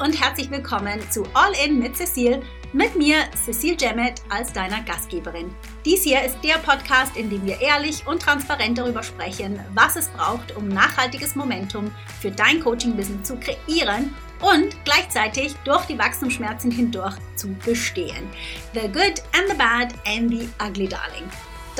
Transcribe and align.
und 0.00 0.18
herzlich 0.18 0.50
willkommen 0.50 0.98
zu 1.10 1.24
All 1.34 1.52
In 1.62 1.78
mit 1.78 1.94
Cecile. 1.94 2.40
Mit 2.72 2.96
mir, 2.96 3.16
Cecile 3.34 3.76
Jemmet, 3.78 4.22
als 4.30 4.50
deiner 4.50 4.80
Gastgeberin. 4.82 5.54
Dies 5.84 6.04
hier 6.04 6.22
ist 6.22 6.38
der 6.42 6.54
Podcast, 6.54 7.16
in 7.16 7.28
dem 7.28 7.44
wir 7.44 7.60
ehrlich 7.60 8.06
und 8.06 8.22
transparent 8.22 8.78
darüber 8.78 9.02
sprechen, 9.02 9.60
was 9.74 9.96
es 9.96 10.08
braucht, 10.08 10.56
um 10.56 10.68
nachhaltiges 10.68 11.36
Momentum 11.36 11.90
für 12.20 12.30
dein 12.30 12.60
Coaching-Business 12.60 13.28
zu 13.28 13.36
kreieren 13.36 14.14
und 14.40 14.74
gleichzeitig 14.86 15.54
durch 15.64 15.84
die 15.84 15.98
Wachstumsschmerzen 15.98 16.70
hindurch 16.70 17.16
zu 17.36 17.48
bestehen. 17.66 18.26
The 18.72 18.88
good 18.88 19.22
and 19.34 19.50
the 19.50 19.56
bad 19.56 19.92
and 20.06 20.30
the 20.30 20.48
ugly 20.66 20.88
darling. 20.88 21.28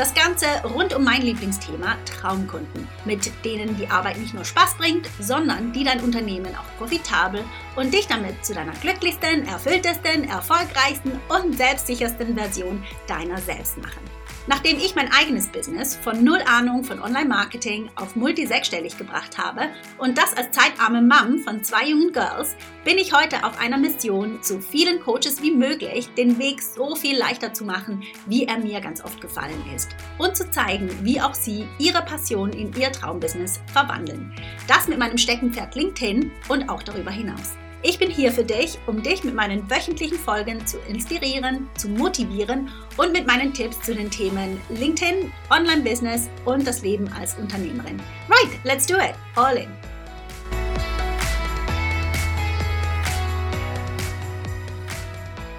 Das 0.01 0.15
Ganze 0.15 0.47
rund 0.65 0.95
um 0.95 1.05
mein 1.05 1.21
Lieblingsthema 1.21 1.95
Traumkunden, 2.07 2.89
mit 3.05 3.31
denen 3.45 3.77
die 3.77 3.87
Arbeit 3.87 4.17
nicht 4.17 4.33
nur 4.33 4.47
Spaß 4.47 4.79
bringt, 4.79 5.07
sondern 5.21 5.75
die 5.75 5.85
dein 5.85 6.01
Unternehmen 6.01 6.57
auch 6.57 6.79
profitabel 6.79 7.45
und 7.77 7.93
dich 7.93 8.07
damit 8.07 8.43
zu 8.43 8.55
deiner 8.55 8.73
glücklichsten, 8.73 9.47
erfülltesten, 9.47 10.27
erfolgreichsten 10.27 11.21
und 11.29 11.55
selbstsichersten 11.55 12.35
Version 12.35 12.83
deiner 13.09 13.37
selbst 13.43 13.77
machen. 13.77 14.20
Nachdem 14.51 14.79
ich 14.79 14.97
mein 14.97 15.13
eigenes 15.13 15.47
Business 15.47 15.95
von 15.95 16.25
null 16.25 16.41
Ahnung 16.45 16.83
von 16.83 17.01
Online-Marketing 17.01 17.89
auf 17.95 18.17
multi-sechsstellig 18.17 18.99
gebracht 18.99 19.39
habe 19.39 19.69
und 19.97 20.19
das 20.19 20.37
als 20.37 20.51
zeitarme 20.51 21.01
Mom 21.01 21.39
von 21.39 21.63
zwei 21.63 21.87
jungen 21.87 22.13
Girls, 22.13 22.57
bin 22.85 22.99
ich 22.99 23.13
heute 23.13 23.45
auf 23.45 23.61
einer 23.61 23.79
Mission, 23.79 24.41
so 24.43 24.59
vielen 24.59 24.99
Coaches 24.99 25.41
wie 25.41 25.53
möglich 25.53 26.09
den 26.17 26.37
Weg 26.41 26.63
so 26.63 26.97
viel 26.97 27.17
leichter 27.17 27.55
zu 27.55 27.65
machen, 27.65 28.03
wie 28.27 28.47
er 28.47 28.59
mir 28.59 28.81
ganz 28.81 29.05
oft 29.05 29.21
gefallen 29.21 29.63
ist. 29.73 29.91
Und 30.19 30.37
zu 30.37 30.51
zeigen, 30.51 30.91
wie 31.05 31.21
auch 31.21 31.35
sie 31.35 31.69
ihre 31.79 32.03
Passion 32.03 32.53
in 32.53 32.73
ihr 32.75 32.91
Traumbusiness 32.91 33.61
verwandeln. 33.73 34.35
Das 34.67 34.89
mit 34.89 34.99
meinem 34.99 35.17
Steckenpferd 35.17 35.77
LinkedIn 35.77 36.33
und 36.49 36.69
auch 36.69 36.83
darüber 36.83 37.13
hinaus. 37.13 37.57
Ich 37.83 37.99
bin 37.99 38.11
hier 38.11 38.31
für 38.31 38.45
dich, 38.45 38.79
um 38.87 39.03
dich 39.03 39.25
mit 39.25 39.35
meinen 39.35 39.71
wöchentlichen 39.71 40.19
Folgen 40.19 40.67
zu 40.67 40.79
inspirieren, 40.81 41.67
zu 41.79 41.89
motivieren 41.89 42.71
und 42.99 43.11
mit 43.11 43.27
meinen 43.27 43.55
Tipps 43.55 43.81
zu 43.81 43.95
den 43.95 44.11
Themen 44.11 44.61
LinkedIn, 44.69 45.33
Online-Business 45.49 46.29
und 46.45 46.67
das 46.67 46.83
Leben 46.83 47.09
als 47.15 47.39
Unternehmerin. 47.39 47.99
Right, 48.29 48.63
let's 48.65 48.87
do 48.87 48.97
it. 48.97 49.15
All 49.35 49.57
in. 49.57 49.71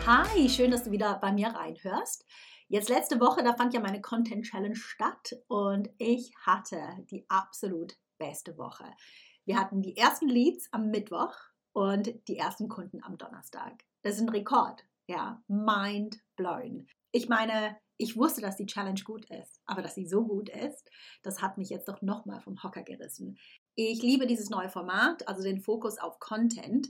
Hi, 0.05 0.47
schön, 0.47 0.69
dass 0.69 0.83
du 0.83 0.91
wieder 0.91 1.17
bei 1.19 1.31
mir 1.31 1.47
reinhörst. 1.47 2.27
Jetzt 2.67 2.89
letzte 2.89 3.19
Woche, 3.19 3.41
da 3.43 3.55
fand 3.55 3.73
ja 3.73 3.79
meine 3.79 3.99
Content 3.99 4.45
Challenge 4.45 4.75
statt 4.75 5.37
und 5.47 5.89
ich 5.97 6.31
hatte 6.45 6.79
die 7.09 7.25
absolut 7.29 7.97
beste 8.19 8.59
Woche. 8.59 8.85
Wir 9.43 9.59
hatten 9.59 9.81
die 9.81 9.97
ersten 9.97 10.29
Leads 10.29 10.71
am 10.71 10.91
Mittwoch 10.91 11.33
und 11.73 12.13
die 12.27 12.37
ersten 12.37 12.67
Kunden 12.67 13.03
am 13.03 13.17
Donnerstag. 13.17 13.83
Das 14.01 14.15
ist 14.15 14.21
ein 14.21 14.29
Rekord. 14.29 14.85
Ja, 15.07 15.41
mind 15.47 16.21
blown. 16.35 16.87
Ich 17.11 17.27
meine, 17.27 17.77
ich 17.97 18.17
wusste, 18.17 18.41
dass 18.41 18.55
die 18.55 18.65
Challenge 18.65 19.01
gut 19.03 19.25
ist, 19.29 19.61
aber 19.65 19.81
dass 19.81 19.95
sie 19.95 20.07
so 20.07 20.25
gut 20.25 20.49
ist, 20.49 20.89
das 21.21 21.41
hat 21.41 21.57
mich 21.57 21.69
jetzt 21.69 21.87
doch 21.87 22.01
nochmal 22.01 22.41
vom 22.41 22.63
Hocker 22.63 22.83
gerissen. 22.83 23.37
Ich 23.75 24.01
liebe 24.01 24.25
dieses 24.25 24.49
neue 24.49 24.69
Format, 24.69 25.27
also 25.27 25.43
den 25.43 25.61
Fokus 25.61 25.99
auf 25.99 26.19
Content. 26.19 26.89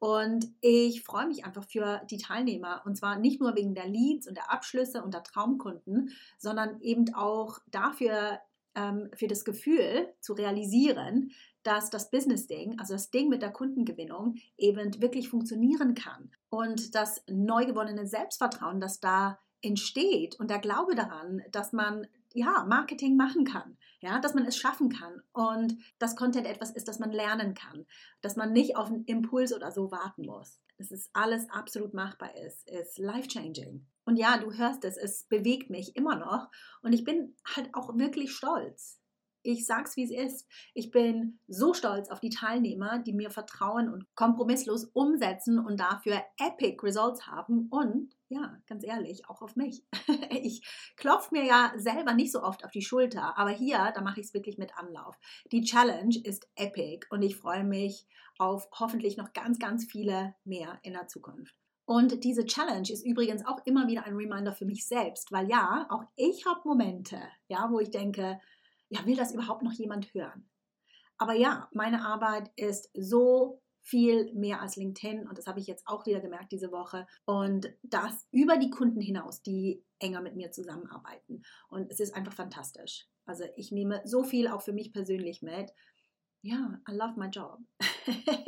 Und 0.00 0.46
ich 0.60 1.02
freue 1.02 1.26
mich 1.26 1.44
einfach 1.44 1.64
für 1.64 2.02
die 2.10 2.18
Teilnehmer. 2.18 2.82
Und 2.84 2.96
zwar 2.96 3.18
nicht 3.18 3.40
nur 3.40 3.56
wegen 3.56 3.74
der 3.74 3.88
Leads 3.88 4.28
und 4.28 4.36
der 4.36 4.52
Abschlüsse 4.52 5.02
und 5.02 5.14
der 5.14 5.24
Traumkunden, 5.24 6.10
sondern 6.38 6.80
eben 6.80 7.14
auch 7.14 7.58
dafür, 7.70 8.40
ähm, 8.78 9.10
für 9.14 9.26
das 9.26 9.44
Gefühl 9.44 10.08
zu 10.20 10.34
realisieren, 10.34 11.32
dass 11.64 11.90
das 11.90 12.10
Business-Ding, 12.10 12.78
also 12.78 12.94
das 12.94 13.10
Ding 13.10 13.28
mit 13.28 13.42
der 13.42 13.50
Kundengewinnung, 13.50 14.36
eben 14.56 15.02
wirklich 15.02 15.28
funktionieren 15.28 15.94
kann. 15.94 16.30
Und 16.48 16.94
das 16.94 17.22
neu 17.28 17.66
gewonnene 17.66 18.06
Selbstvertrauen, 18.06 18.80
das 18.80 19.00
da 19.00 19.38
entsteht 19.60 20.38
und 20.38 20.50
der 20.50 20.60
Glaube 20.60 20.94
daran, 20.94 21.42
dass 21.50 21.72
man 21.72 22.06
ja, 22.32 22.64
Marketing 22.68 23.16
machen 23.16 23.44
kann, 23.44 23.76
ja, 24.00 24.20
dass 24.20 24.34
man 24.34 24.44
es 24.46 24.56
schaffen 24.56 24.90
kann 24.90 25.20
und 25.32 25.76
dass 25.98 26.14
Content 26.14 26.46
etwas 26.46 26.70
ist, 26.70 26.86
das 26.86 27.00
man 27.00 27.10
lernen 27.10 27.54
kann, 27.54 27.86
dass 28.20 28.36
man 28.36 28.52
nicht 28.52 28.76
auf 28.76 28.86
einen 28.86 29.04
Impuls 29.04 29.52
oder 29.52 29.72
so 29.72 29.90
warten 29.90 30.26
muss. 30.26 30.60
Dass 30.76 30.92
es 30.92 31.10
alles 31.12 31.50
absolut 31.50 31.92
machbar 31.92 32.36
ist, 32.36 32.70
ist 32.70 32.98
life-changing. 32.98 33.84
Und 34.08 34.16
ja, 34.16 34.38
du 34.38 34.54
hörst 34.54 34.86
es, 34.86 34.96
es 34.96 35.24
bewegt 35.24 35.68
mich 35.68 35.94
immer 35.94 36.16
noch 36.16 36.48
und 36.80 36.94
ich 36.94 37.04
bin 37.04 37.36
halt 37.54 37.68
auch 37.74 37.94
wirklich 37.94 38.32
stolz. 38.32 39.02
Ich 39.42 39.66
sag's 39.66 39.98
wie 39.98 40.04
es 40.04 40.10
ist. 40.10 40.46
Ich 40.72 40.90
bin 40.90 41.40
so 41.46 41.74
stolz 41.74 42.08
auf 42.08 42.18
die 42.18 42.30
Teilnehmer, 42.30 43.00
die 43.00 43.12
mir 43.12 43.30
vertrauen 43.30 43.92
und 43.92 44.06
kompromisslos 44.14 44.86
umsetzen 44.94 45.58
und 45.58 45.78
dafür 45.78 46.22
epic 46.38 46.82
Results 46.82 47.26
haben 47.26 47.68
und 47.70 48.14
ja, 48.30 48.56
ganz 48.66 48.82
ehrlich, 48.82 49.28
auch 49.28 49.42
auf 49.42 49.56
mich. 49.56 49.84
Ich 50.30 50.66
klopfe 50.96 51.34
mir 51.34 51.44
ja 51.44 51.74
selber 51.76 52.14
nicht 52.14 52.32
so 52.32 52.42
oft 52.42 52.64
auf 52.64 52.70
die 52.70 52.80
Schulter, 52.80 53.36
aber 53.36 53.50
hier, 53.50 53.92
da 53.94 54.00
mache 54.00 54.20
ich 54.20 54.28
es 54.28 54.34
wirklich 54.34 54.56
mit 54.56 54.78
Anlauf. 54.78 55.18
Die 55.52 55.64
Challenge 55.64 56.16
ist 56.24 56.48
epic 56.54 57.06
und 57.10 57.20
ich 57.20 57.36
freue 57.36 57.64
mich 57.64 58.06
auf 58.38 58.70
hoffentlich 58.72 59.18
noch 59.18 59.34
ganz, 59.34 59.58
ganz 59.58 59.84
viele 59.84 60.34
mehr 60.44 60.78
in 60.82 60.94
der 60.94 61.08
Zukunft. 61.08 61.54
Und 61.88 62.22
diese 62.22 62.44
Challenge 62.44 62.92
ist 62.92 63.02
übrigens 63.02 63.46
auch 63.46 63.64
immer 63.64 63.88
wieder 63.88 64.04
ein 64.04 64.14
Reminder 64.14 64.52
für 64.52 64.66
mich 64.66 64.86
selbst, 64.86 65.32
weil 65.32 65.48
ja, 65.48 65.86
auch 65.88 66.04
ich 66.16 66.44
habe 66.44 66.60
Momente, 66.64 67.18
ja, 67.48 67.66
wo 67.70 67.80
ich 67.80 67.88
denke, 67.88 68.38
ja, 68.90 69.06
will 69.06 69.16
das 69.16 69.32
überhaupt 69.32 69.62
noch 69.62 69.72
jemand 69.72 70.12
hören? 70.12 70.50
Aber 71.16 71.32
ja, 71.32 71.66
meine 71.72 72.04
Arbeit 72.04 72.50
ist 72.56 72.90
so 72.92 73.62
viel 73.80 74.30
mehr 74.34 74.60
als 74.60 74.76
LinkedIn 74.76 75.26
und 75.26 75.38
das 75.38 75.46
habe 75.46 75.60
ich 75.60 75.66
jetzt 75.66 75.88
auch 75.88 76.04
wieder 76.04 76.20
gemerkt 76.20 76.52
diese 76.52 76.72
Woche 76.72 77.06
und 77.24 77.72
das 77.82 78.28
über 78.32 78.58
die 78.58 78.68
Kunden 78.68 79.00
hinaus, 79.00 79.40
die 79.40 79.82
enger 79.98 80.20
mit 80.20 80.36
mir 80.36 80.50
zusammenarbeiten 80.50 81.42
und 81.70 81.90
es 81.90 82.00
ist 82.00 82.14
einfach 82.14 82.34
fantastisch. 82.34 83.06
Also 83.24 83.44
ich 83.56 83.72
nehme 83.72 84.02
so 84.04 84.24
viel 84.24 84.48
auch 84.48 84.60
für 84.60 84.74
mich 84.74 84.92
persönlich 84.92 85.40
mit 85.40 85.72
ja, 86.42 86.78
I 86.86 86.92
love 86.92 87.18
my 87.18 87.28
job. 87.28 87.60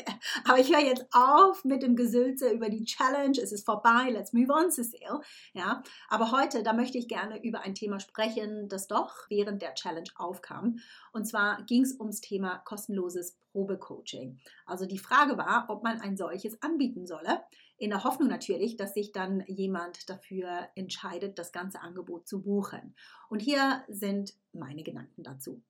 Aber 0.51 0.59
ich 0.59 0.75
höre 0.75 0.85
jetzt 0.85 1.07
auf 1.13 1.65
mit 1.65 1.81
dem 1.81 1.95
Gesülze 1.95 2.51
über 2.51 2.71
die 2.71 2.85
Challenge. 2.85 3.39
Es 3.41 3.53
ist 3.53 3.65
vorbei. 3.65 4.09
Let's 4.11 4.33
move 4.33 4.53
on, 4.53 4.73
Cecile. 4.73 5.21
Ja, 5.53 5.81
aber 6.09 6.33
heute, 6.33 6.65
da 6.65 6.73
möchte 6.73 6.99
ich 6.99 7.07
gerne 7.07 7.41
über 7.45 7.61
ein 7.61 7.77
Thema 7.77 8.01
sprechen, 8.01 8.69
das 8.69 8.89
doch 8.89 9.15
während 9.29 9.63
der 9.63 9.77
Challenge 9.77 10.11
aufkam. 10.17 10.81
Und 11.13 11.25
zwar 11.27 11.63
ging 11.67 11.85
es 11.85 12.01
ums 12.01 12.21
Thema 12.21 12.59
kostenloses 12.65 13.39
Probecoaching. 13.53 14.41
Also 14.67 14.87
die 14.87 14.99
Frage 14.99 15.39
war, 15.39 15.67
ob 15.69 15.85
man 15.85 16.01
ein 16.01 16.17
solches 16.17 16.61
anbieten 16.65 17.07
solle. 17.07 17.45
In 17.79 17.91
der 17.91 18.03
Hoffnung 18.03 18.29
natürlich, 18.29 18.77
dass 18.77 18.95
sich 18.95 19.13
dann 19.13 19.45
jemand 19.47 20.11
dafür 20.11 20.67
entscheidet, 20.75 21.39
das 21.39 21.53
ganze 21.53 21.81
Angebot 21.81 22.27
zu 22.27 22.43
buchen. 22.43 22.97
Und 23.29 23.39
hier 23.39 23.85
sind 23.87 24.35
meine 24.53 24.83
Gedanken 24.83 25.23
dazu. 25.23 25.63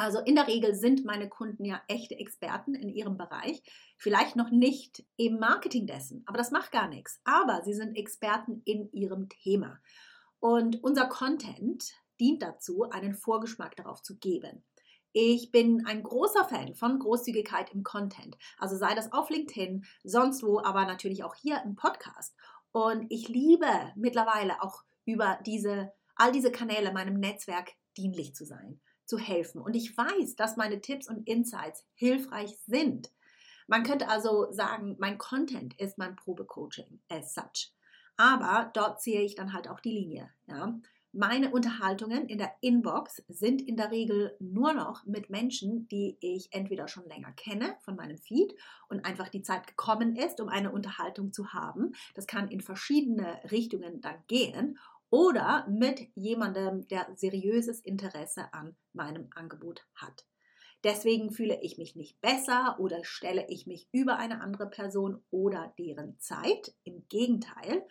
Also 0.00 0.20
in 0.20 0.34
der 0.34 0.46
Regel 0.46 0.74
sind 0.74 1.04
meine 1.04 1.28
Kunden 1.28 1.62
ja 1.62 1.82
echte 1.86 2.18
Experten 2.18 2.74
in 2.74 2.88
ihrem 2.88 3.18
Bereich. 3.18 3.62
Vielleicht 3.98 4.34
noch 4.34 4.50
nicht 4.50 5.04
im 5.18 5.38
Marketing 5.38 5.86
dessen, 5.86 6.22
aber 6.24 6.38
das 6.38 6.52
macht 6.52 6.72
gar 6.72 6.88
nichts. 6.88 7.20
Aber 7.24 7.60
sie 7.64 7.74
sind 7.74 7.94
Experten 7.94 8.62
in 8.64 8.90
ihrem 8.92 9.28
Thema. 9.28 9.78
Und 10.38 10.82
unser 10.82 11.06
Content 11.06 11.92
dient 12.18 12.40
dazu, 12.40 12.84
einen 12.84 13.14
Vorgeschmack 13.14 13.76
darauf 13.76 14.00
zu 14.00 14.16
geben. 14.16 14.64
Ich 15.12 15.50
bin 15.50 15.84
ein 15.84 16.02
großer 16.02 16.46
Fan 16.46 16.74
von 16.74 16.98
Großzügigkeit 16.98 17.70
im 17.74 17.82
Content. 17.82 18.38
Also 18.56 18.78
sei 18.78 18.94
das 18.94 19.12
auf 19.12 19.28
LinkedIn, 19.28 19.84
sonst 20.02 20.42
wo, 20.42 20.60
aber 20.60 20.86
natürlich 20.86 21.24
auch 21.24 21.34
hier 21.34 21.60
im 21.62 21.76
Podcast. 21.76 22.34
Und 22.72 23.04
ich 23.10 23.28
liebe 23.28 23.92
mittlerweile 23.96 24.62
auch 24.62 24.82
über 25.04 25.38
diese, 25.44 25.92
all 26.16 26.32
diese 26.32 26.50
Kanäle 26.50 26.90
meinem 26.90 27.20
Netzwerk 27.20 27.72
dienlich 27.98 28.34
zu 28.34 28.46
sein 28.46 28.80
zu 29.10 29.18
helfen. 29.18 29.60
Und 29.60 29.74
ich 29.74 29.96
weiß, 29.96 30.36
dass 30.36 30.56
meine 30.56 30.80
Tipps 30.80 31.08
und 31.08 31.28
Insights 31.28 31.84
hilfreich 31.94 32.56
sind. 32.66 33.10
Man 33.66 33.82
könnte 33.82 34.08
also 34.08 34.50
sagen, 34.52 34.96
mein 34.98 35.18
Content 35.18 35.78
ist 35.78 35.98
mein 35.98 36.16
Probecoaching 36.16 37.00
as 37.08 37.34
such. 37.34 37.72
Aber 38.16 38.70
dort 38.72 39.00
ziehe 39.00 39.22
ich 39.22 39.34
dann 39.34 39.52
halt 39.52 39.68
auch 39.68 39.80
die 39.80 39.92
Linie. 39.92 40.30
Ja. 40.46 40.78
Meine 41.12 41.50
Unterhaltungen 41.50 42.28
in 42.28 42.38
der 42.38 42.54
Inbox 42.60 43.20
sind 43.26 43.60
in 43.62 43.76
der 43.76 43.90
Regel 43.90 44.36
nur 44.38 44.74
noch 44.74 45.04
mit 45.06 45.28
Menschen, 45.28 45.88
die 45.88 46.16
ich 46.20 46.52
entweder 46.52 46.86
schon 46.86 47.08
länger 47.08 47.32
kenne 47.32 47.76
von 47.80 47.96
meinem 47.96 48.16
Feed 48.16 48.54
und 48.88 49.04
einfach 49.04 49.28
die 49.28 49.42
Zeit 49.42 49.66
gekommen 49.66 50.14
ist, 50.14 50.40
um 50.40 50.48
eine 50.48 50.70
Unterhaltung 50.70 51.32
zu 51.32 51.52
haben. 51.52 51.94
Das 52.14 52.28
kann 52.28 52.48
in 52.48 52.60
verschiedene 52.60 53.40
Richtungen 53.50 54.00
dann 54.00 54.22
gehen 54.28 54.78
oder 55.10 55.66
mit 55.68 56.08
jemandem, 56.14 56.86
der 56.88 57.08
seriöses 57.16 57.80
Interesse 57.80 58.52
an 58.52 58.76
meinem 58.92 59.28
Angebot 59.34 59.86
hat. 59.94 60.24
Deswegen 60.82 61.30
fühle 61.30 61.60
ich 61.60 61.76
mich 61.76 61.94
nicht 61.94 62.20
besser 62.20 62.76
oder 62.78 63.04
stelle 63.04 63.46
ich 63.48 63.66
mich 63.66 63.88
über 63.92 64.16
eine 64.16 64.40
andere 64.40 64.68
Person 64.68 65.22
oder 65.30 65.74
deren 65.78 66.18
Zeit. 66.18 66.74
Im 66.84 67.06
Gegenteil, 67.08 67.86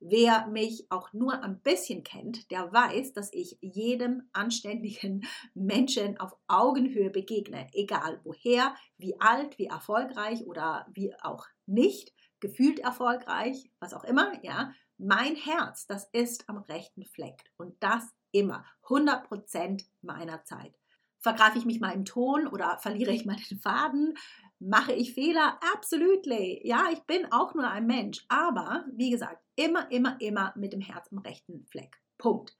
wer 0.00 0.46
mich 0.48 0.86
auch 0.90 1.14
nur 1.14 1.42
ein 1.42 1.60
bisschen 1.62 2.04
kennt, 2.04 2.50
der 2.50 2.70
weiß, 2.70 3.14
dass 3.14 3.32
ich 3.32 3.56
jedem 3.62 4.28
anständigen 4.34 5.26
Menschen 5.54 6.18
auf 6.20 6.36
Augenhöhe 6.46 7.10
begegne, 7.10 7.68
egal 7.72 8.20
woher, 8.24 8.74
wie 8.98 9.18
alt, 9.18 9.58
wie 9.58 9.66
erfolgreich 9.66 10.44
oder 10.46 10.86
wie 10.92 11.14
auch 11.22 11.46
nicht, 11.64 12.12
gefühlt 12.40 12.80
erfolgreich, 12.80 13.70
was 13.80 13.94
auch 13.94 14.04
immer, 14.04 14.32
ja. 14.44 14.72
Mein 14.98 15.36
Herz, 15.36 15.86
das 15.86 16.08
ist 16.12 16.48
am 16.48 16.56
rechten 16.56 17.04
Fleck 17.04 17.52
und 17.58 17.76
das 17.82 18.02
immer 18.32 18.64
100% 18.84 19.84
meiner 20.00 20.42
Zeit. 20.44 20.74
Vergreife 21.18 21.58
ich 21.58 21.66
mich 21.66 21.80
mal 21.80 21.92
im 21.92 22.06
Ton 22.06 22.46
oder 22.46 22.78
verliere 22.78 23.12
ich 23.12 23.26
mal 23.26 23.36
den 23.36 23.58
Faden? 23.58 24.16
Mache 24.58 24.94
ich 24.94 25.12
Fehler? 25.12 25.60
Absolutely. 25.74 26.60
Ja, 26.64 26.84
ich 26.92 27.00
bin 27.02 27.30
auch 27.30 27.54
nur 27.54 27.68
ein 27.68 27.86
Mensch. 27.86 28.24
Aber 28.28 28.86
wie 28.92 29.10
gesagt, 29.10 29.42
immer, 29.54 29.90
immer, 29.90 30.18
immer 30.20 30.54
mit 30.56 30.72
dem 30.72 30.80
Herz 30.80 31.08
am 31.12 31.18
rechten 31.18 31.66
Fleck. 31.66 32.00
Punkt. 32.16 32.56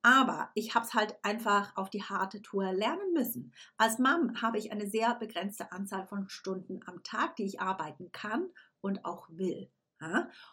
Aber 0.00 0.50
ich 0.54 0.74
habe 0.74 0.86
es 0.86 0.94
halt 0.94 1.16
einfach 1.22 1.76
auf 1.76 1.90
die 1.90 2.02
harte 2.02 2.40
Tour 2.40 2.72
lernen 2.72 3.12
müssen. 3.12 3.52
Als 3.76 3.98
Mom 3.98 4.40
habe 4.40 4.58
ich 4.58 4.72
eine 4.72 4.86
sehr 4.86 5.14
begrenzte 5.16 5.72
Anzahl 5.72 6.06
von 6.06 6.28
Stunden 6.28 6.80
am 6.86 7.02
Tag, 7.02 7.36
die 7.36 7.44
ich 7.44 7.60
arbeiten 7.60 8.10
kann 8.12 8.48
und 8.80 9.04
auch 9.04 9.28
will. 9.30 9.70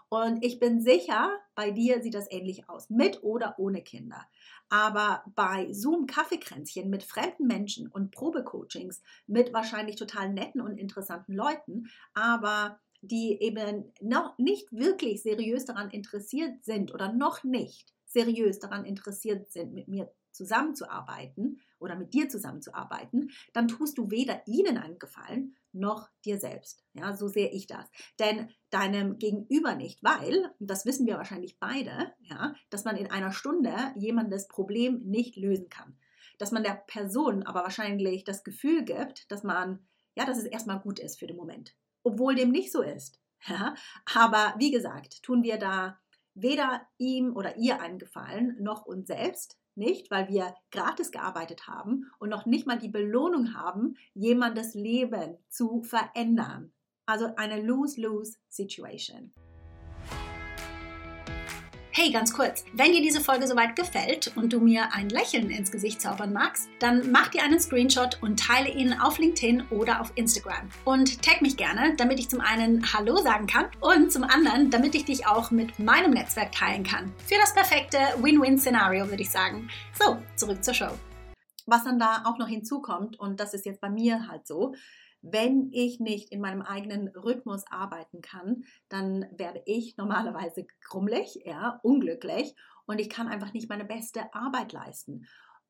Und 0.10 0.44
ich 0.44 0.60
bin 0.60 0.82
sicher, 0.82 1.38
bei 1.56 1.72
dir 1.72 2.02
sieht 2.02 2.14
das 2.14 2.32
ähnlich 2.32 2.70
aus, 2.70 2.90
mit 2.90 3.24
oder 3.24 3.56
ohne 3.58 3.82
Kinder. 3.82 4.28
Aber 4.70 5.24
bei 5.36 5.72
Zoom 5.74 6.06
Kaffeekränzchen 6.06 6.90
mit 6.90 7.04
fremden 7.04 7.48
Menschen 7.48 7.88
und 7.88 8.12
Probecoachings 8.12 9.02
mit 9.28 9.54
wahrscheinlich 9.54 9.98
total 9.98 10.32
netten 10.32 10.62
und 10.62 10.78
interessanten 10.78 11.34
Leuten, 11.34 11.90
aber 12.14 12.80
die 13.02 13.42
eben 13.42 13.92
noch 14.00 14.38
nicht 14.38 14.72
wirklich 14.72 15.24
seriös 15.24 15.66
daran 15.66 15.90
interessiert 15.90 16.64
sind 16.64 16.94
oder 16.94 17.12
noch 17.12 17.44
nicht 17.44 17.94
seriös 18.06 18.60
daran 18.60 18.86
interessiert 18.86 19.52
sind, 19.52 19.74
mit 19.74 19.88
mir 19.88 20.12
zusammenzuarbeiten 20.32 21.62
oder 21.80 21.96
mit 21.96 22.14
dir 22.14 22.30
zusammenzuarbeiten, 22.30 23.32
dann 23.54 23.68
tust 23.68 23.98
du 23.98 24.12
weder 24.12 24.48
ihnen 24.48 24.78
einen 24.78 25.00
Gefallen 25.00 25.56
noch 25.74 26.10
dir 26.26 26.40
selbst. 26.40 26.84
Ja, 26.94 27.16
so 27.16 27.28
sehe 27.28 27.50
ich 27.50 27.68
das. 27.68 27.86
Denn 28.20 28.50
deinem 28.70 29.18
Gegenüber 29.18 29.76
nicht, 29.76 30.04
weil, 30.04 30.54
und 30.60 30.70
das 30.70 30.86
wissen 30.86 31.06
wir 31.08 31.18
wahrscheinlich 31.18 31.60
beide, 31.60 32.14
ja, 32.22 32.54
dass 32.70 32.86
man 32.86 32.98
in 32.98 33.10
einer 33.10 33.32
Stunde 33.32 33.74
jemandes 33.96 34.48
Problem 34.48 35.02
nicht 35.04 35.36
lösen 35.36 35.70
kann. 35.70 35.98
Dass 36.38 36.52
man 36.52 36.64
der 36.64 36.84
Person 36.88 37.44
aber 37.44 37.64
wahrscheinlich 37.64 38.24
das 38.24 38.44
Gefühl 38.44 38.84
gibt, 38.84 39.32
dass 39.32 39.44
man, 39.44 39.86
ja, 40.16 40.26
dass 40.26 40.38
es 40.38 40.46
erstmal 40.46 40.80
gut 40.80 41.00
ist 41.00 41.20
für 41.20 41.28
den 41.28 41.38
Moment. 41.38 41.76
Obwohl 42.04 42.36
dem 42.36 42.52
nicht 42.52 42.72
so 42.72 42.82
ist. 42.82 43.20
Ja, 43.48 43.74
aber 44.14 44.54
wie 44.60 44.70
gesagt, 44.70 45.24
tun 45.24 45.42
wir 45.42 45.58
da 45.58 46.00
weder 46.36 46.88
ihm 47.00 47.36
oder 47.36 47.58
ihr 47.58 47.82
einen 47.82 47.98
Gefallen 47.98 48.56
noch 48.60 48.86
uns 48.86 49.08
selbst, 49.08 49.58
nicht, 49.76 50.12
weil 50.12 50.28
wir 50.30 50.54
gratis 50.72 51.12
gearbeitet 51.12 51.68
haben 51.68 52.12
und 52.20 52.30
noch 52.30 52.46
nicht 52.46 52.68
mal 52.68 52.78
die 52.78 52.90
Belohnung 52.90 53.54
haben, 53.54 53.96
jemandes 54.14 54.74
Leben 54.74 55.38
zu 55.50 55.84
verändern. 55.84 56.72
Also 57.06 57.36
eine 57.36 57.62
Lose-Lose-Situation. 57.62 59.34
Hey, 61.94 62.10
ganz 62.10 62.32
kurz, 62.32 62.64
wenn 62.72 62.94
dir 62.94 63.02
diese 63.02 63.20
Folge 63.20 63.46
soweit 63.46 63.76
gefällt 63.76 64.32
und 64.38 64.54
du 64.54 64.62
mir 64.62 64.94
ein 64.94 65.10
Lächeln 65.10 65.50
ins 65.50 65.74
Gesicht 65.74 66.00
zaubern 66.00 66.32
magst, 66.32 66.70
dann 66.80 67.12
mach 67.12 67.28
dir 67.28 67.44
einen 67.44 67.60
Screenshot 67.60 68.18
und 68.22 68.40
teile 68.40 68.70
ihn 68.70 68.94
auf 68.94 69.18
LinkedIn 69.18 69.66
oder 69.72 70.00
auf 70.00 70.14
Instagram. 70.16 70.70
Und 70.86 71.22
tag 71.22 71.42
mich 71.42 71.58
gerne, 71.58 71.94
damit 71.98 72.18
ich 72.18 72.30
zum 72.30 72.40
einen 72.40 72.94
Hallo 72.94 73.18
sagen 73.18 73.46
kann 73.46 73.66
und 73.82 74.10
zum 74.10 74.24
anderen, 74.24 74.70
damit 74.70 74.96
ich 74.96 75.04
dich 75.04 75.28
auch 75.28 75.52
mit 75.52 75.80
meinem 75.80 76.12
Netzwerk 76.12 76.54
teilen 76.54 76.84
kann. 76.84 77.12
Für 77.28 77.36
das 77.42 77.54
perfekte 77.54 77.98
Win-Win-Szenario, 78.22 79.10
würde 79.10 79.24
ich 79.24 79.30
sagen. 79.30 79.70
So, 80.00 80.18
zurück 80.38 80.64
zur 80.64 80.74
Show. 80.74 80.92
Was 81.66 81.84
dann 81.84 82.00
da 82.00 82.24
auch 82.24 82.38
noch 82.38 82.48
hinzukommt, 82.48 83.20
und 83.20 83.42
das 83.42 83.54
ist 83.54 83.66
jetzt 83.66 83.82
bei 83.82 83.90
mir 83.90 84.30
halt 84.30 84.48
so, 84.48 84.76
wenn 85.22 85.70
ich 85.72 86.00
nicht 86.00 86.32
in 86.32 86.42
meinem 86.42 86.62
eigenen 86.62 87.10
Rhythmus 87.10 87.64
arbeiten 87.70 88.22
kann, 88.22 88.64
dann 88.90 89.26
werde 89.32 89.62
ich 89.66 89.98
normalerweise 89.98 90.66
krummelig, 90.82 91.42
ja, 91.46 91.80
unglücklich 91.84 92.56
und 92.86 93.00
ich 93.00 93.10
kann 93.10 93.28
einfach 93.28 93.54
nicht 93.54 93.70
meine 93.70 93.86
beste 93.86 94.34
Arbeit 94.34 94.74
leisten. 94.74 95.28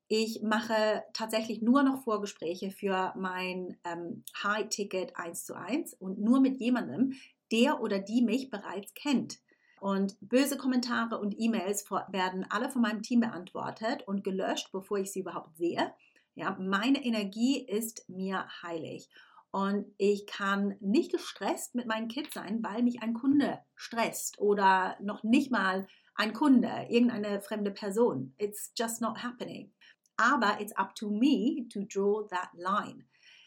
Ich 0.08 0.42
mache 0.42 1.02
tatsächlich 1.14 1.62
nur 1.62 1.82
noch 1.82 2.02
Vorgespräche 2.02 2.70
für 2.70 3.14
mein 3.16 3.78
ähm, 3.84 4.24
High-Ticket 4.42 5.16
1 5.16 5.44
zu 5.44 5.54
1 5.54 5.94
und 5.94 6.18
nur 6.18 6.40
mit 6.40 6.60
jemandem, 6.60 7.14
der 7.50 7.80
oder 7.80 7.98
die 7.98 8.22
mich 8.22 8.50
bereits 8.50 8.92
kennt. 8.94 9.38
Und 9.80 10.16
böse 10.20 10.56
Kommentare 10.56 11.18
und 11.18 11.34
E-Mails 11.38 11.90
werden 12.08 12.46
alle 12.50 12.70
von 12.70 12.82
meinem 12.82 13.02
Team 13.02 13.20
beantwortet 13.20 14.06
und 14.06 14.22
gelöscht, 14.22 14.70
bevor 14.70 14.98
ich 14.98 15.10
sie 15.10 15.20
überhaupt 15.20 15.56
sehe. 15.56 15.92
Ja, 16.34 16.56
meine 16.60 17.04
Energie 17.04 17.66
ist 17.66 18.08
mir 18.08 18.46
heilig. 18.62 19.08
Und 19.52 19.86
ich 19.98 20.26
kann 20.26 20.76
nicht 20.80 21.12
gestresst 21.12 21.74
mit 21.74 21.86
meinen 21.86 22.08
Kids 22.08 22.32
sein, 22.32 22.62
weil 22.62 22.82
mich 22.82 23.02
ein 23.02 23.12
Kunde 23.12 23.60
stresst 23.76 24.38
oder 24.38 24.96
noch 25.00 25.22
nicht 25.22 25.50
mal 25.50 25.86
ein 26.14 26.32
Kunde, 26.32 26.86
irgendeine 26.88 27.40
fremde 27.40 27.70
Person. 27.70 28.34
It's 28.38 28.72
just 28.76 29.02
not 29.02 29.22
happening. 29.22 29.72
Aber 30.16 30.58
it's 30.60 30.74
up 30.76 30.94
to 30.94 31.10
me 31.10 31.66
to 31.70 31.84
draw 31.84 32.26
that 32.28 32.48
line. 32.54 33.04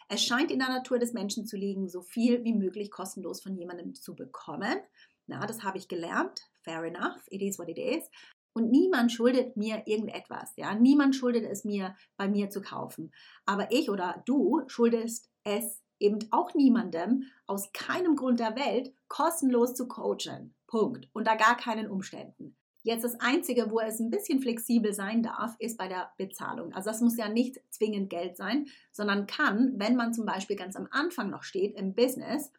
Es 0.08 0.24
scheint 0.24 0.52
in 0.52 0.60
der 0.60 0.70
Natur 0.70 1.00
des 1.00 1.14
Menschen 1.14 1.48
zu 1.48 1.58
liegen, 1.58 1.90
so 1.90 2.02
viel 2.02 2.44
wie 2.44 2.54
möglich 2.54 2.92
kostenlos 2.92 3.42
von 3.42 3.56
jemandem 3.56 3.96
zu 3.96 4.16
bekommen. 4.16 4.78
Na, 5.26 5.48
das 5.48 5.64
habe 5.64 5.80
ich 5.80 5.88
gelernt. 5.88 6.42
Fair 6.62 6.84
enough. 6.84 7.24
It 7.30 7.42
is 7.42 7.58
what 7.58 7.70
it 7.70 7.80
is. 7.80 8.08
Und 8.54 8.70
niemand 8.70 9.12
schuldet 9.12 9.58
mir 9.58 9.84
irgendetwas. 9.88 10.54
Ja? 10.56 10.76
Niemand 10.76 11.16
schuldet 11.16 11.46
es 11.46 11.66
mir, 11.66 11.96
bei 12.16 12.28
mir 12.28 12.52
zu 12.52 12.62
kaufen. 12.62 13.12
Aber 13.46 13.72
ich 13.72 13.90
oder 13.90 14.22
du 14.26 14.62
schuldest 14.68 15.32
es 15.44 15.85
eben 16.00 16.20
auch 16.32 16.54
niemandem 16.54 17.24
aus 17.48 17.72
keinem 17.74 18.16
Grund 18.16 18.40
der 18.40 18.56
Welt 18.56 18.94
kostenlos 19.08 19.74
zu 19.74 19.88
coachen. 19.88 20.54
Punkt. 20.68 21.10
Unter 21.14 21.36
gar 21.36 21.58
keinen 21.58 21.90
Umständen. 21.90 22.56
Jetzt 22.84 23.04
das 23.04 23.20
Einzige, 23.20 23.72
wo 23.72 23.80
es 23.80 24.00
ein 24.00 24.12
bisschen 24.12 24.42
flexibel 24.42 24.94
sein 24.94 25.24
darf, 25.24 25.56
ist 25.58 25.78
bei 25.78 25.88
der 25.88 26.12
Bezahlung. 26.18 26.72
Also 26.74 26.92
das 26.92 27.02
muss 27.02 27.18
ja 27.18 27.30
nicht 27.30 27.60
zwingend 27.72 28.12
Geld 28.12 28.38
sein, 28.38 28.68
sondern 28.92 29.26
kann, 29.26 29.74
wenn 29.78 29.96
man 29.96 30.14
zum 30.14 30.26
Beispiel 30.28 30.56
ganz 30.56 30.76
am 30.76 30.88
Anfang 30.92 31.32
noch 31.32 31.42
steht 31.42 31.76
im 31.80 31.96
Business, 31.96 32.52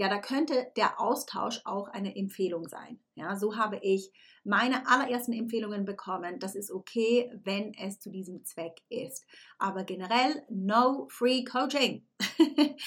ja, 0.00 0.08
da 0.08 0.16
könnte 0.16 0.72
der 0.78 0.98
Austausch 0.98 1.60
auch 1.66 1.88
eine 1.88 2.16
Empfehlung 2.16 2.66
sein. 2.66 2.98
Ja, 3.16 3.36
so 3.36 3.58
habe 3.58 3.78
ich 3.82 4.10
meine 4.44 4.88
allerersten 4.88 5.34
Empfehlungen 5.34 5.84
bekommen. 5.84 6.38
Das 6.38 6.54
ist 6.54 6.70
okay, 6.70 7.30
wenn 7.44 7.74
es 7.74 8.00
zu 8.00 8.10
diesem 8.10 8.42
Zweck 8.42 8.80
ist. 8.88 9.26
Aber 9.58 9.84
generell 9.84 10.42
no 10.48 11.06
free 11.10 11.44
coaching. 11.44 12.08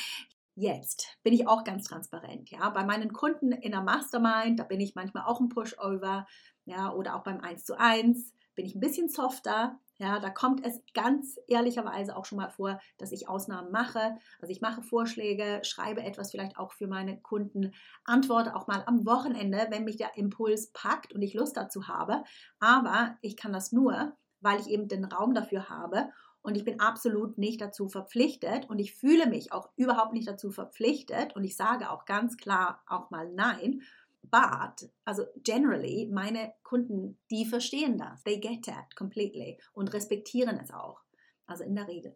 Jetzt 0.56 1.20
bin 1.22 1.34
ich 1.34 1.48
auch 1.48 1.64
ganz 1.64 1.84
transparent. 1.84 2.50
Ja, 2.50 2.68
bei 2.72 2.84
meinen 2.84 3.14
Kunden 3.14 3.52
in 3.52 3.74
der 3.74 3.84
Mastermind, 3.84 4.60
da 4.60 4.64
bin 4.64 4.82
ich 4.82 4.96
manchmal 4.96 5.26
auch 5.26 5.40
ein 5.40 5.50
Pushover. 5.50 6.26
Ja, 6.66 6.92
oder 6.94 7.16
auch 7.16 7.24
beim 7.24 7.42
1 7.42 7.64
zu 7.64 7.78
1 7.78 8.34
bin 8.56 8.66
ich 8.66 8.74
ein 8.74 8.82
bisschen 8.82 9.08
softer. 9.08 9.80
Ja, 10.00 10.20
da 10.20 10.30
kommt 10.30 10.66
es 10.66 10.82
ganz 10.94 11.40
ehrlicherweise 11.48 12.18
auch 12.18 12.26
schon 12.26 12.40
mal 12.40 12.50
vor, 12.50 12.80
dass 12.98 13.12
ich 13.12 13.30
Ausnahmen 13.30 13.72
mache. 13.72 14.18
Also 14.42 14.52
ich 14.52 14.60
mache 14.60 14.82
Vorschläge, 14.82 15.62
schreibe 15.64 16.04
etwas 16.04 16.32
vielleicht 16.32 16.58
auch 16.58 16.74
für 16.74 16.88
meine 16.88 17.22
Kunden, 17.22 17.74
antworte 18.04 18.56
auch 18.56 18.68
mal 18.68 18.84
am 18.88 19.06
Wochenende, 19.06 19.68
wenn 19.70 19.84
mich 19.84 19.98
der 19.98 20.18
Impuls 20.18 20.72
packt 20.74 21.14
und 21.14 21.22
ich 21.22 21.36
Lust 21.36 21.58
dazu 21.58 21.88
habe. 21.88 22.24
Aber 22.60 23.18
ich 23.22 23.38
kann 23.38 23.54
das 23.54 23.72
nur, 23.72 24.18
weil 24.42 24.60
ich 24.60 24.68
eben 24.68 24.88
den 24.88 25.06
Raum 25.06 25.36
dafür 25.36 25.70
habe 25.70 26.10
und 26.42 26.56
ich 26.56 26.66
bin 26.66 26.80
absolut 26.80 27.38
nicht 27.38 27.62
dazu 27.62 27.88
verpflichtet 27.88 28.70
und 28.70 28.80
ich 28.80 28.94
fühle 28.94 29.28
mich 29.28 29.54
auch 29.54 29.70
überhaupt 29.78 30.14
nicht 30.14 30.28
dazu 30.28 30.52
verpflichtet 30.52 31.36
und 31.36 31.44
ich 31.44 31.56
sage 31.56 31.90
auch 31.90 32.06
ganz 32.06 32.36
klar 32.38 32.84
auch 32.88 33.10
mal 33.12 33.32
nein 33.32 33.82
But, 34.24 34.90
also 35.06 35.26
generally, 35.44 36.10
meine 36.12 36.54
Kunden, 36.64 37.20
die 37.30 37.46
verstehen 37.46 37.98
das. 37.98 38.24
They 38.24 38.40
get 38.40 38.66
that 38.66 38.96
completely 38.96 39.60
und 39.74 39.94
respektieren 39.94 40.60
es 40.60 40.72
auch. 40.72 41.02
Also 41.46 41.64
in 41.64 41.76
der 41.76 41.88
Regel. 41.88 42.16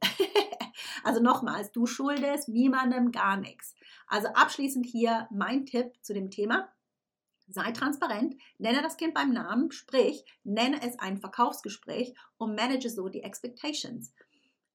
also 1.04 1.22
nochmals, 1.22 1.72
du 1.72 1.86
schuldest 1.86 2.48
niemandem 2.48 3.12
gar 3.12 3.38
nichts. 3.38 3.76
Also 4.08 4.30
abschließend 4.30 4.86
hier 4.86 5.28
mein 5.32 5.66
Tipp 5.66 5.94
zu 6.02 6.14
dem 6.14 6.32
Thema. 6.32 6.70
Sei 7.50 7.72
transparent, 7.72 8.36
nenne 8.58 8.82
das 8.82 8.98
Kind 8.98 9.14
beim 9.14 9.32
Namen, 9.32 9.72
sprich, 9.72 10.26
nenne 10.44 10.82
es 10.82 11.00
ein 11.00 11.18
Verkaufsgespräch 11.18 12.14
und 12.38 12.56
manage 12.56 12.90
so 12.90 13.10
die 13.10 13.24
Expectations. 13.24 14.14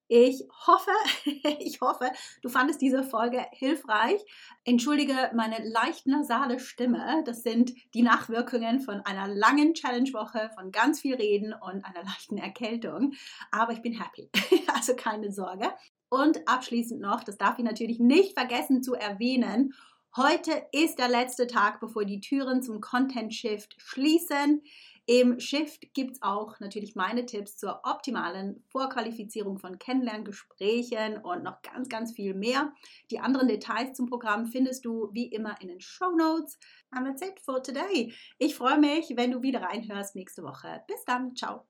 Ich 0.08 0.42
hoffe, 0.66 0.90
ich 1.60 1.80
hoffe, 1.80 2.10
du 2.42 2.48
fandest 2.48 2.80
diese 2.80 3.02
Folge 3.02 3.46
hilfreich. 3.52 4.20
Entschuldige 4.64 5.14
meine 5.34 5.56
leicht 5.66 6.06
nasale 6.06 6.60
Stimme. 6.60 7.22
Das 7.24 7.42
sind 7.42 7.72
die 7.94 8.02
Nachwirkungen 8.02 8.80
von 8.80 9.00
einer 9.00 9.28
langen 9.28 9.74
Challenge-Woche, 9.74 10.50
von 10.54 10.70
ganz 10.70 11.00
viel 11.00 11.14
Reden 11.14 11.54
und 11.54 11.84
einer 11.84 12.04
leichten 12.04 12.38
Erkältung. 12.38 13.14
Aber 13.50 13.72
ich 13.72 13.82
bin 13.82 13.98
happy. 14.00 14.30
Also 14.74 14.96
keine 14.96 15.30
Sorge. 15.30 15.70
Und 16.08 16.48
abschließend 16.48 17.00
noch, 17.00 17.22
das 17.22 17.36
darf 17.36 17.58
ich 17.58 17.64
natürlich 17.64 18.00
nicht 18.00 18.36
vergessen 18.36 18.82
zu 18.82 18.94
erwähnen, 18.94 19.74
Heute 20.14 20.66
ist 20.72 20.98
der 20.98 21.08
letzte 21.08 21.46
Tag, 21.46 21.80
bevor 21.80 22.04
die 22.04 22.20
Türen 22.20 22.62
zum 22.62 22.82
Content 22.82 23.32
Shift 23.32 23.76
schließen. 23.78 24.60
Im 25.06 25.40
Shift 25.40 25.92
gibt 25.94 26.12
es 26.12 26.22
auch 26.22 26.60
natürlich 26.60 26.94
meine 26.94 27.26
Tipps 27.26 27.56
zur 27.56 27.80
optimalen 27.84 28.64
Vorqualifizierung 28.68 29.58
von 29.58 29.78
Kennenlerngesprächen 29.78 31.18
und 31.18 31.42
noch 31.42 31.60
ganz, 31.62 31.88
ganz 31.88 32.12
viel 32.12 32.34
mehr. 32.34 32.72
Die 33.10 33.18
anderen 33.18 33.48
Details 33.48 33.96
zum 33.96 34.06
Programm 34.06 34.46
findest 34.46 34.84
du 34.84 35.10
wie 35.12 35.26
immer 35.26 35.60
in 35.60 35.68
den 35.68 35.80
Show 35.80 36.14
Notes. 36.16 36.56
And 36.90 37.06
that's 37.06 37.22
it 37.22 37.40
for 37.40 37.62
today. 37.62 38.14
Ich 38.38 38.54
freue 38.54 38.78
mich, 38.78 39.12
wenn 39.16 39.32
du 39.32 39.42
wieder 39.42 39.62
reinhörst 39.62 40.14
nächste 40.14 40.44
Woche. 40.44 40.82
Bis 40.86 41.04
dann. 41.04 41.34
Ciao. 41.34 41.66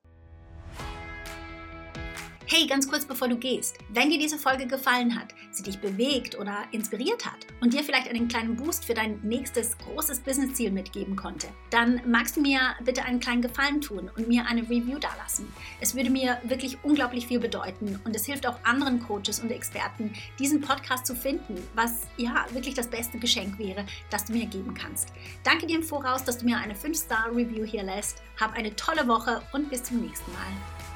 Hey, 2.45 2.67
ganz 2.67 2.89
kurz 2.89 3.05
bevor 3.05 3.29
du 3.29 3.37
gehst, 3.37 3.77
wenn 3.89 4.09
dir 4.09 4.19
diese 4.19 4.37
Folge 4.37 4.67
gefallen 4.67 5.17
hat, 5.17 5.33
sie 5.51 5.63
dich 5.63 5.79
bewegt 5.79 6.37
oder 6.37 6.57
inspiriert 6.71 7.25
hat 7.25 7.47
und 7.61 7.73
dir 7.73 7.83
vielleicht 7.83 8.09
einen 8.09 8.27
kleinen 8.27 8.57
Boost 8.57 8.83
für 8.83 8.93
dein 8.93 9.19
nächstes 9.23 9.77
großes 9.77 10.19
Businessziel 10.19 10.69
mitgeben 10.69 11.15
konnte, 11.15 11.47
dann 11.69 12.01
magst 12.05 12.35
du 12.35 12.41
mir 12.41 12.59
bitte 12.83 13.03
einen 13.03 13.21
kleinen 13.21 13.41
Gefallen 13.41 13.79
tun 13.79 14.11
und 14.17 14.27
mir 14.27 14.45
eine 14.45 14.63
Review 14.63 14.99
dalassen. 14.99 15.47
Es 15.79 15.95
würde 15.95 16.09
mir 16.09 16.37
wirklich 16.43 16.77
unglaublich 16.83 17.27
viel 17.27 17.39
bedeuten 17.39 17.99
und 18.03 18.13
es 18.13 18.25
hilft 18.25 18.45
auch 18.45 18.59
anderen 18.63 18.99
Coaches 18.99 19.39
und 19.39 19.49
Experten, 19.49 20.13
diesen 20.37 20.59
Podcast 20.59 21.05
zu 21.05 21.15
finden, 21.15 21.55
was 21.75 22.01
ja 22.17 22.45
wirklich 22.51 22.75
das 22.75 22.87
beste 22.87 23.19
Geschenk 23.19 23.57
wäre, 23.57 23.85
das 24.09 24.25
du 24.25 24.33
mir 24.33 24.47
geben 24.47 24.73
kannst. 24.73 25.13
Danke 25.45 25.65
dir 25.65 25.77
im 25.77 25.83
Voraus, 25.83 26.25
dass 26.25 26.39
du 26.39 26.45
mir 26.45 26.57
eine 26.57 26.75
5-Star-Review 26.75 27.63
hier 27.63 27.83
lässt. 27.83 28.21
Hab 28.39 28.53
eine 28.53 28.75
tolle 28.75 29.07
Woche 29.07 29.41
und 29.53 29.69
bis 29.69 29.83
zum 29.83 30.01
nächsten 30.01 30.31
Mal. 30.33 30.92